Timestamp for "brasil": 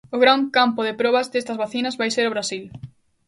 2.35-2.63